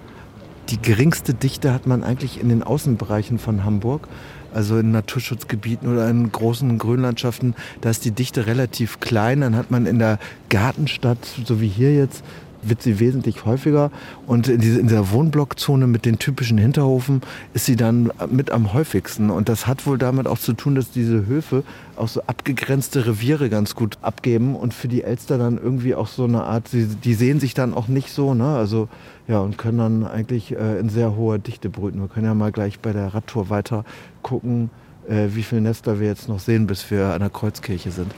[0.70, 4.08] Die geringste Dichte hat man eigentlich in den Außenbereichen von Hamburg,
[4.54, 7.56] also in Naturschutzgebieten oder in großen Grünlandschaften.
[7.82, 9.42] Da ist die Dichte relativ klein.
[9.42, 12.24] Dann hat man in der Gartenstadt, so wie hier jetzt,
[12.64, 13.92] wird sie wesentlich häufiger.
[14.28, 17.22] Und in, diese, in dieser Wohnblockzone mit den typischen Hinterhofen
[17.54, 19.30] ist sie dann mit am häufigsten.
[19.30, 21.64] Und das hat wohl damit auch zu tun, dass diese Höfe
[21.96, 26.24] auch so abgegrenzte Reviere ganz gut abgeben und für die Elster dann irgendwie auch so
[26.24, 28.56] eine Art, die, die sehen sich dann auch nicht so, ne?
[28.56, 28.90] Also
[29.28, 32.02] ja, und können dann eigentlich äh, in sehr hoher Dichte brüten.
[32.02, 33.86] Wir können ja mal gleich bei der Radtour weiter
[34.24, 34.70] gucken,
[35.08, 38.12] äh, wie viele Nester wir jetzt noch sehen, bis wir an der Kreuzkirche sind.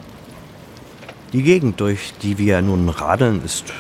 [1.34, 3.74] Die Gegend, durch die wir nun radeln, ist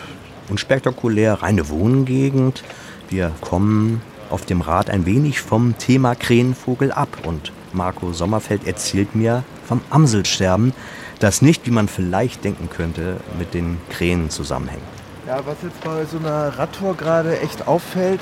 [0.49, 2.63] unspektakulär, reine Wohngegend.
[3.10, 9.15] Wir kommen auf dem Rad ein wenig vom Thema Krähenvogel ab und Marco Sommerfeld erzählt
[9.15, 10.73] mir vom Amselsterben,
[11.19, 14.84] das nicht, wie man vielleicht denken könnte, mit den Krähen zusammenhängt.
[15.27, 18.19] Ja, was jetzt bei so einer Radtour gerade echt auffällt,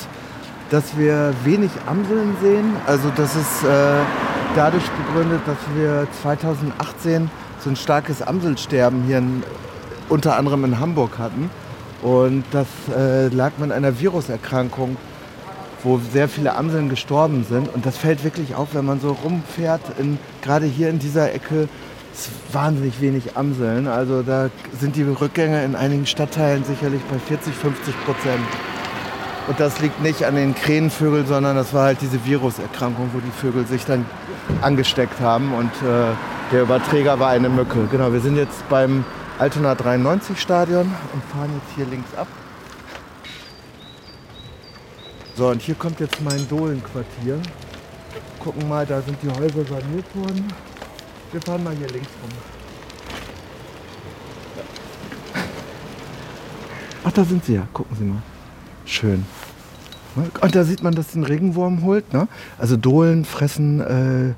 [0.70, 2.76] dass wir wenig Amseln sehen.
[2.86, 3.68] Also das ist äh,
[4.56, 7.30] dadurch begründet, dass wir 2018
[7.64, 9.44] so ein starkes Amselsterben hier in,
[10.10, 11.50] unter anderem in Hamburg hatten.
[12.02, 14.98] Und das äh, lag mit einer Viruserkrankung,
[15.84, 17.74] wo sehr viele Amseln gestorben sind.
[17.74, 19.82] Und das fällt wirklich auf, wenn man so rumfährt,
[20.42, 21.68] gerade hier in dieser Ecke,
[22.14, 23.88] ist wahnsinnig wenig Amseln.
[23.88, 28.42] Also da sind die Rückgänge in einigen Stadtteilen sicherlich bei 40, 50 Prozent.
[29.48, 33.32] Und das liegt nicht an den Krähenvögeln, sondern das war halt diese Viruserkrankung, wo die
[33.32, 34.06] Vögel sich dann
[34.62, 35.54] angesteckt haben.
[35.54, 36.14] Und äh,
[36.52, 37.88] der Überträger war eine Mücke.
[37.90, 39.04] Genau, wir sind jetzt beim
[39.40, 42.28] Altona 93 Stadion und fahren jetzt hier links ab.
[45.36, 47.40] So, und hier kommt jetzt mein Dohlenquartier.
[48.40, 50.48] Gucken mal, da sind die Häuser saniert worden.
[51.32, 52.32] Wir fahren mal hier links rum.
[57.04, 57.68] Ach, da sind sie ja.
[57.74, 58.22] Gucken Sie mal.
[58.86, 59.26] Schön.
[60.16, 62.14] Und da sieht man, dass den Regenwurm holt.
[62.14, 62.28] Ne?
[62.58, 64.34] Also Dohlen fressen äh,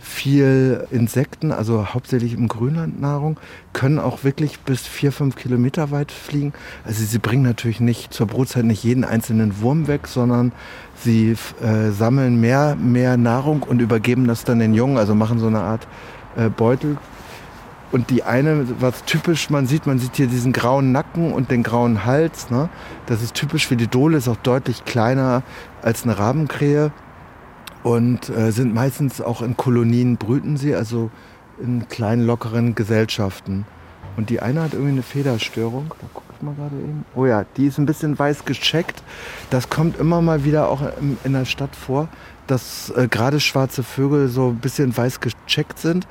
[0.00, 3.38] viel Insekten, also hauptsächlich im Grünland Nahrung,
[3.74, 6.52] können auch wirklich bis vier, fünf Kilometer weit fliegen.
[6.84, 10.52] Also sie bringen natürlich nicht zur Brutzeit nicht jeden einzelnen Wurm weg, sondern
[10.96, 15.46] sie äh, sammeln mehr, mehr Nahrung und übergeben das dann den Jungen, also machen so
[15.46, 15.86] eine Art
[16.36, 16.96] äh, Beutel.
[17.92, 21.62] Und die eine, was typisch man sieht, man sieht hier diesen grauen Nacken und den
[21.62, 22.48] grauen Hals.
[22.48, 22.68] Ne?
[23.06, 25.42] Das ist typisch für die Dole, ist auch deutlich kleiner
[25.82, 26.92] als eine Rabenkrähe
[27.82, 31.10] und äh, sind meistens auch in Kolonien brüten sie, also
[31.62, 33.66] in kleinen lockeren Gesellschaften.
[34.16, 35.94] Und die eine hat irgendwie eine Federstörung.
[36.00, 37.04] Da gucke ich mal gerade eben.
[37.14, 39.02] Oh ja, die ist ein bisschen weiß gecheckt.
[39.50, 42.08] Das kommt immer mal wieder auch in, in der Stadt vor,
[42.46, 46.06] dass äh, gerade schwarze Vögel so ein bisschen weiß gecheckt sind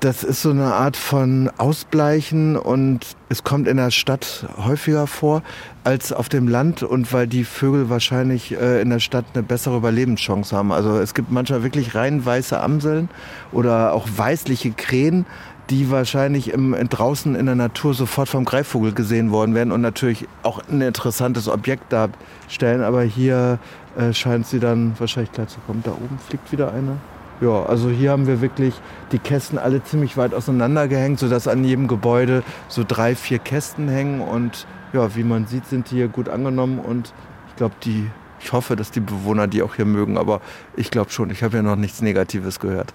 [0.00, 5.42] das ist so eine Art von Ausbleichen und es kommt in der Stadt häufiger vor
[5.84, 9.78] als auf dem Land und weil die Vögel wahrscheinlich äh, in der Stadt eine bessere
[9.78, 10.70] Überlebenschance haben.
[10.70, 13.08] Also es gibt manchmal wirklich rein weiße Amseln
[13.52, 15.24] oder auch weißliche Krähen,
[15.70, 20.28] die wahrscheinlich im, draußen in der Natur sofort vom Greifvogel gesehen worden wären und natürlich
[20.42, 22.82] auch ein interessantes Objekt darstellen.
[22.82, 23.58] Aber hier
[23.96, 25.82] äh, scheint sie dann wahrscheinlich gleich zu kommen.
[25.84, 26.98] Da oben fliegt wieder eine.
[27.40, 28.74] Ja, also hier haben wir wirklich
[29.12, 33.88] die Kästen alle ziemlich weit auseinander gehängt, sodass an jedem Gebäude so drei, vier Kästen
[33.88, 34.22] hängen.
[34.22, 36.78] Und ja, wie man sieht, sind die hier gut angenommen.
[36.78, 37.12] Und
[37.48, 40.16] ich glaube, die, ich hoffe, dass die Bewohner die auch hier mögen.
[40.16, 40.40] Aber
[40.76, 42.94] ich glaube schon, ich habe ja noch nichts Negatives gehört.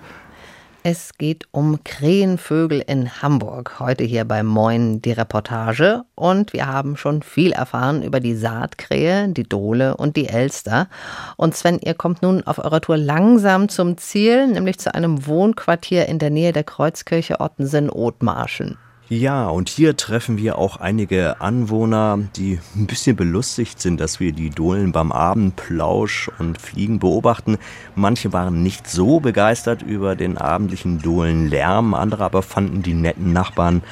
[0.83, 3.79] Es geht um Krähenvögel in Hamburg.
[3.79, 6.05] Heute hier bei Moin die Reportage.
[6.15, 10.89] Und wir haben schon viel erfahren über die Saatkrähe, die Dole und die Elster.
[11.37, 16.07] Und Sven, ihr kommt nun auf eurer Tour langsam zum Ziel, nämlich zu einem Wohnquartier
[16.07, 18.79] in der Nähe der Kreuzkirche Ottensen-Othmarschen.
[19.13, 24.31] Ja, und hier treffen wir auch einige Anwohner, die ein bisschen belustigt sind, dass wir
[24.31, 27.57] die Dohlen beim Abendplausch und Fliegen beobachten.
[27.93, 33.83] Manche waren nicht so begeistert über den abendlichen Dohlenlärm, andere aber fanden die netten Nachbarn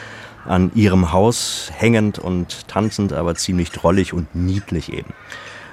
[0.46, 5.14] an ihrem Haus hängend und tanzend, aber ziemlich drollig und niedlich eben.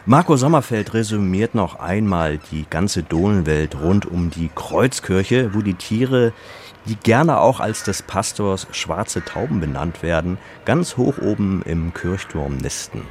[0.09, 6.33] Marco Sommerfeld resümiert noch einmal die ganze Dohlenwelt rund um die Kreuzkirche, wo die Tiere
[6.87, 12.57] die gerne auch als des Pastors schwarze Tauben benannt werden, ganz hoch oben im Kirchturm
[12.59, 13.03] nisten.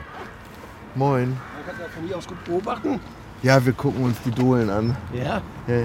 [0.95, 1.37] Moin.
[1.65, 2.99] Kannst du von hier aus gut beobachten?
[3.43, 4.95] Ja, wir gucken uns die Dohlen an.
[5.13, 5.41] Ja.
[5.67, 5.83] ja.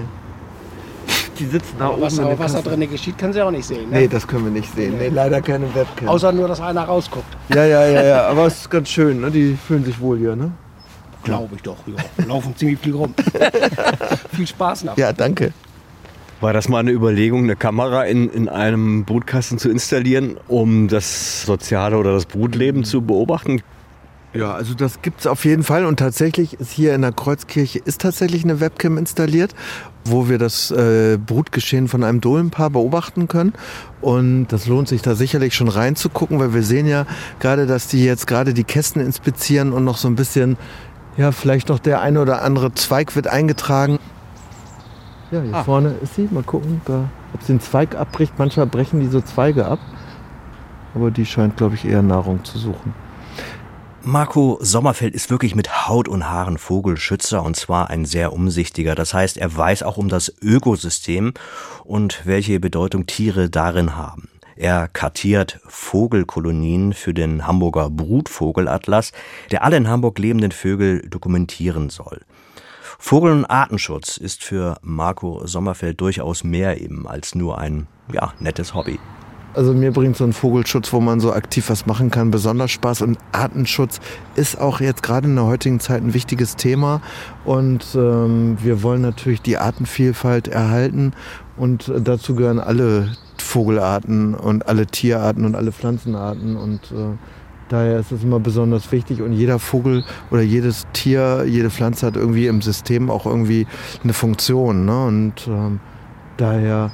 [1.37, 2.01] Die sitzen da Aber oben.
[2.03, 3.89] was, in der was da drin geschieht, können sie auch nicht sehen.
[3.89, 3.99] Ne?
[3.99, 4.97] Nee, das können wir nicht sehen.
[4.97, 6.07] Nee, leider keine Webcam.
[6.07, 7.25] Außer nur, dass einer rausguckt.
[7.49, 8.27] ja, ja, ja, ja.
[8.27, 9.31] Aber es ist ganz schön, ne?
[9.31, 10.51] Die fühlen sich wohl hier, ne?
[11.23, 12.25] Glaube ich doch, ja.
[12.25, 13.13] Laufen ziemlich viel rum.
[14.35, 14.97] viel Spaß noch.
[14.97, 15.53] Ja, danke.
[16.41, 21.43] War das mal eine Überlegung, eine Kamera in, in einem Brutkasten zu installieren, um das
[21.43, 23.61] soziale oder das Brutleben zu beobachten?
[24.33, 28.01] Ja, also das gibt's auf jeden Fall und tatsächlich ist hier in der Kreuzkirche ist
[28.01, 29.53] tatsächlich eine Webcam installiert,
[30.03, 33.53] wo wir das äh, Brutgeschehen von einem Dohlenpaar beobachten können
[33.99, 37.05] und das lohnt sich da sicherlich schon reinzugucken, weil wir sehen ja
[37.39, 40.57] gerade, dass die jetzt gerade die Kästen inspizieren und noch so ein bisschen,
[41.17, 43.99] ja, vielleicht noch der eine oder andere Zweig wird eingetragen.
[45.31, 45.63] Ja, hier Ah.
[45.63, 46.27] vorne ist sie.
[46.29, 48.33] Mal gucken, da, ob sie einen Zweig abbricht.
[48.37, 49.79] Manchmal brechen die so Zweige ab.
[50.93, 52.93] Aber die scheint, glaube ich, eher Nahrung zu suchen.
[54.03, 58.95] Marco Sommerfeld ist wirklich mit Haut und Haaren Vogelschützer und zwar ein sehr umsichtiger.
[58.95, 61.33] Das heißt, er weiß auch um das Ökosystem
[61.83, 64.27] und welche Bedeutung Tiere darin haben.
[64.55, 69.11] Er kartiert Vogelkolonien für den Hamburger Brutvogelatlas,
[69.51, 72.21] der alle in Hamburg lebenden Vögel dokumentieren soll.
[73.03, 78.75] Vogel- und Artenschutz ist für Marco Sommerfeld durchaus mehr eben als nur ein ja, nettes
[78.75, 78.99] Hobby.
[79.53, 83.01] Also mir bringt so ein Vogelschutz, wo man so aktiv was machen kann, besonders Spaß.
[83.01, 83.99] Und Artenschutz
[84.35, 87.01] ist auch jetzt gerade in der heutigen Zeit ein wichtiges Thema.
[87.43, 91.13] Und ähm, wir wollen natürlich die Artenvielfalt erhalten.
[91.57, 96.55] Und äh, dazu gehören alle Vogelarten und alle Tierarten und alle Pflanzenarten.
[96.55, 97.17] Und äh,
[97.71, 99.21] daher ist es immer besonders wichtig.
[99.21, 103.67] Und jeder Vogel oder jedes Tier, jede Pflanze hat irgendwie im System auch irgendwie
[104.03, 104.85] eine Funktion.
[104.85, 105.05] Ne?
[105.05, 105.79] Und ähm,
[106.37, 106.91] daher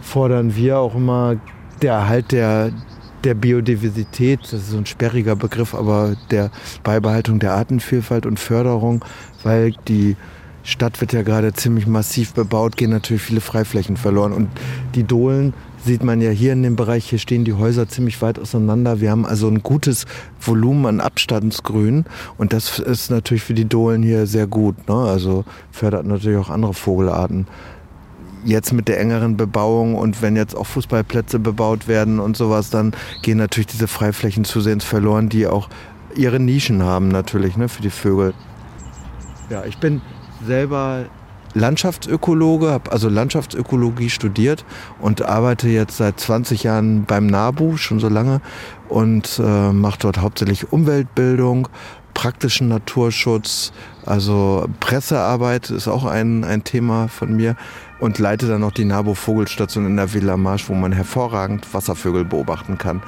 [0.00, 1.36] fordern wir auch immer
[1.82, 2.72] der Erhalt der,
[3.24, 6.50] der Biodiversität, das ist so ein sperriger Begriff, aber der
[6.82, 9.04] Beibehaltung der Artenvielfalt und Förderung,
[9.44, 10.16] weil die
[10.64, 14.32] Stadt wird ja gerade ziemlich massiv bebaut, gehen natürlich viele Freiflächen verloren.
[14.32, 14.48] Und
[14.94, 18.38] die Dohlen sieht man ja hier in dem Bereich, hier stehen die Häuser ziemlich weit
[18.38, 19.00] auseinander.
[19.00, 20.06] Wir haben also ein gutes
[20.40, 22.04] Volumen an Abstandsgrün
[22.36, 24.88] und das ist natürlich für die Dohlen hier sehr gut.
[24.88, 24.94] Ne?
[24.94, 27.46] Also fördert natürlich auch andere Vogelarten
[28.44, 32.92] jetzt mit der engeren Bebauung und wenn jetzt auch Fußballplätze bebaut werden und sowas, dann
[33.22, 35.68] gehen natürlich diese Freiflächen zusehends verloren, die auch
[36.14, 38.34] ihre Nischen haben natürlich ne, für die Vögel.
[39.50, 40.00] Ja, ich bin
[40.46, 41.06] selber
[41.54, 44.64] Landschaftsökologe, habe also Landschaftsökologie studiert
[45.00, 48.40] und arbeite jetzt seit 20 Jahren beim NABU, schon so lange,
[48.88, 51.68] und äh, mache dort hauptsächlich Umweltbildung,
[52.14, 53.72] praktischen Naturschutz,
[54.04, 57.54] also Pressearbeit ist auch ein, ein Thema von mir
[58.00, 62.24] und leite dann noch die NABU Vogelstation in der Villa Marsch, wo man hervorragend Wasservögel
[62.24, 63.02] beobachten kann.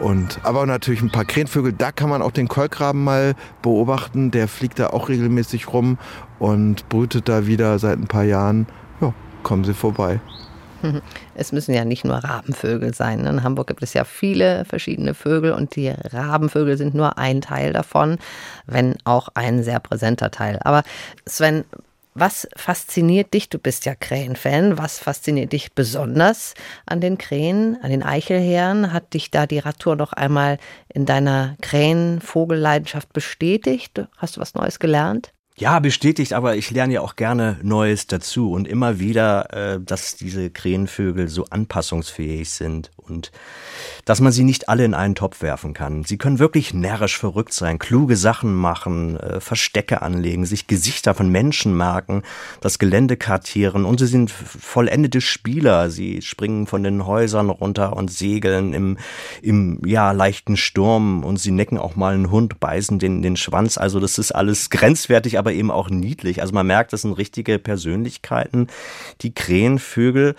[0.00, 4.30] Und, aber natürlich ein paar Krähenvögel, da kann man auch den Kolkraben mal beobachten.
[4.30, 5.98] Der fliegt da auch regelmäßig rum
[6.38, 8.66] und brütet da wieder seit ein paar Jahren.
[9.00, 10.20] Ja, kommen Sie vorbei.
[11.34, 13.24] Es müssen ja nicht nur Rabenvögel sein.
[13.26, 17.72] In Hamburg gibt es ja viele verschiedene Vögel und die Rabenvögel sind nur ein Teil
[17.72, 18.18] davon,
[18.66, 20.58] wenn auch ein sehr präsenter Teil.
[20.62, 20.82] Aber
[21.26, 21.64] Sven,
[22.18, 23.48] was fasziniert dich?
[23.48, 24.78] Du bist ja Krähenfan.
[24.78, 26.54] Was fasziniert dich besonders
[26.86, 28.92] an den Krähen, an den Eichelherren?
[28.92, 30.58] Hat dich da die Radtour noch einmal
[30.92, 34.02] in deiner Krähenvogelleidenschaft bestätigt?
[34.16, 35.32] Hast du was Neues gelernt?
[35.58, 40.14] Ja, bestätigt, aber ich lerne ja auch gerne Neues dazu und immer wieder, äh, dass
[40.16, 43.32] diese Krähenvögel so anpassungsfähig sind und
[44.04, 46.04] dass man sie nicht alle in einen Topf werfen kann.
[46.04, 51.28] Sie können wirklich närrisch verrückt sein, kluge Sachen machen, äh, Verstecke anlegen, sich Gesichter von
[51.28, 52.22] Menschen merken,
[52.60, 55.90] das Gelände kartieren und sie sind vollendete Spieler.
[55.90, 58.98] Sie springen von den Häusern runter und segeln im,
[59.42, 63.78] im ja, leichten Sturm und sie necken auch mal einen Hund, beißen den, den Schwanz.
[63.78, 66.40] Also das ist alles grenzwertig, aber eben auch niedlich.
[66.42, 68.68] Also man merkt, das sind richtige Persönlichkeiten,
[69.22, 70.34] die Krähenvögel.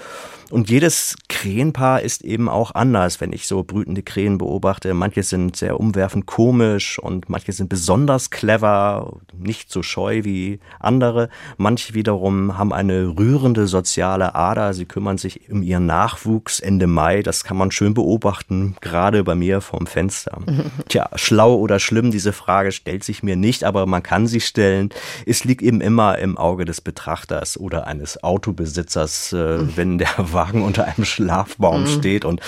[0.49, 4.93] Und jedes Krähenpaar ist eben auch anders, wenn ich so brütende Krähen beobachte.
[4.93, 11.29] Manche sind sehr umwerfend komisch und manche sind besonders clever, nicht so scheu wie andere.
[11.57, 14.73] Manche wiederum haben eine rührende soziale Ader.
[14.73, 17.23] Sie kümmern sich um ihren Nachwuchs Ende Mai.
[17.23, 20.39] Das kann man schön beobachten, gerade bei mir vorm Fenster.
[20.87, 24.89] Tja, schlau oder schlimm, diese Frage stellt sich mir nicht, aber man kann sie stellen.
[25.25, 30.61] Es liegt eben immer im Auge des Betrachters oder eines Autobesitzers, äh, wenn der Wagen
[30.61, 32.39] unter einem Schlafbaum steht und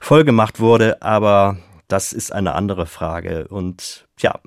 [0.00, 1.02] vollgemacht wurde.
[1.02, 3.46] Aber das ist eine andere Frage.
[3.48, 4.40] Und ja,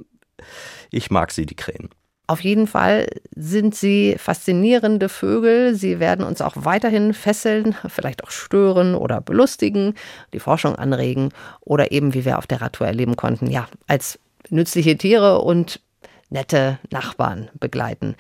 [0.90, 1.90] ich mag sie, die Krähen.
[2.28, 5.76] Auf jeden Fall sind sie faszinierende Vögel.
[5.76, 9.96] Sie werden uns auch weiterhin fesseln, vielleicht auch stören oder belustigen,
[10.34, 14.18] die Forschung anregen oder eben, wie wir auf der Radtour erleben konnten, ja, als
[14.50, 15.82] nützliche Tiere und
[16.30, 18.16] nette Nachbarn begleiten.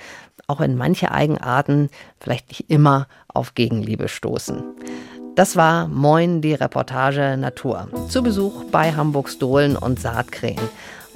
[0.52, 4.62] Auch wenn manche Eigenarten vielleicht nicht immer auf Gegenliebe stoßen.
[5.36, 7.88] Das war Moin, die Reportage Natur.
[8.10, 10.60] Zu Besuch bei Hamburgs Dohlen und Saatkrähen.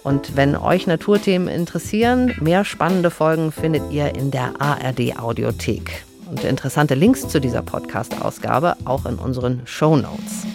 [0.04, 6.06] Und wenn euch Naturthemen interessieren, mehr spannende Folgen findet ihr in der ARD Audiothek.
[6.30, 10.46] Und interessante Links zu dieser Podcast-Ausgabe auch in unseren Show Notes.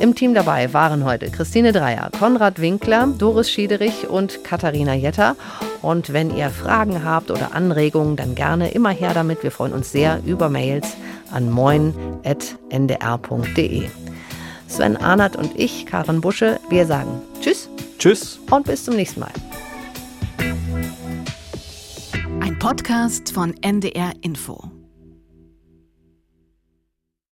[0.00, 5.36] Im Team dabei waren heute Christine Dreier, Konrad Winkler, Doris Schiederich und Katharina Jetter.
[5.80, 9.42] Und wenn ihr Fragen habt oder Anregungen, dann gerne immer her damit.
[9.42, 10.86] Wir freuen uns sehr über Mails
[11.30, 12.28] an moin.ndr.de.
[14.68, 17.70] Sven Arnert und ich, Karen Busche, wir sagen Tschüss.
[17.98, 18.38] Tschüss.
[18.50, 19.32] Und bis zum nächsten Mal.
[22.40, 24.75] Ein Podcast von NDR Info.